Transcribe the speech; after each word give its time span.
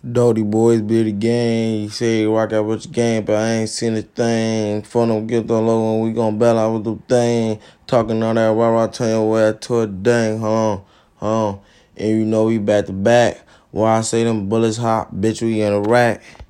Doty 0.00 0.42
boys 0.42 0.80
be 0.80 1.02
the 1.02 1.12
gang. 1.12 1.80
He 1.80 1.88
say 1.90 2.24
rock 2.24 2.54
out 2.54 2.64
with 2.64 2.86
your 2.86 2.92
gang, 2.94 3.22
but 3.22 3.36
I 3.36 3.50
ain't 3.50 3.68
seen 3.68 3.94
a 3.96 4.00
thing. 4.00 4.80
Phone 4.80 5.10
them 5.10 5.26
get 5.26 5.46
the 5.46 5.60
low 5.60 5.92
and 5.96 6.02
we 6.02 6.14
gon' 6.14 6.38
battle 6.38 6.58
out 6.58 6.72
with 6.72 6.84
the 6.84 6.96
thing. 7.06 7.60
Talking 7.86 8.22
all 8.22 8.32
that 8.32 8.46
rah 8.46 8.68
rah 8.70 8.86
turn 8.86 9.10
your 9.10 9.30
way 9.30 9.52
to 9.60 9.80
a 9.80 9.86
dang, 9.86 10.40
huh? 10.40 10.78
Huh? 11.16 11.56
And 11.98 12.08
you 12.08 12.24
know 12.24 12.44
we 12.44 12.56
back 12.56 12.86
to 12.86 12.94
back. 12.94 13.46
Why 13.72 13.98
I 13.98 14.00
say 14.00 14.24
them 14.24 14.48
bullets 14.48 14.78
hot, 14.78 15.14
bitch, 15.14 15.42
we 15.42 15.60
in 15.60 15.74
a 15.74 15.80
rack. 15.82 16.22